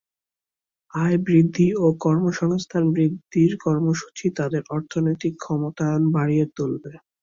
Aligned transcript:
আয় 0.93 1.17
বৃদ্ধি 1.25 1.67
ও 1.77 1.95
কর্মসংস্থান 2.01 2.83
বৃদ্ধির 2.93 3.51
কর্মসূচি, 3.65 4.25
তাদের 4.37 4.61
অর্থনৈতিক 4.75 5.33
ক্ষমতায়ন 5.37 6.03
বাড়িয়ে 6.15 6.45
তুলবে। 6.55 6.91